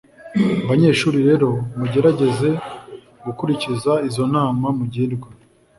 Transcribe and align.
banyeshuri 0.67 1.17
rero 1.27 1.49
mugerageze 1.77 2.49
gukurikiza 3.25 3.93
izo 4.07 4.23
nama 4.33 4.67
mugirwa 4.77 5.29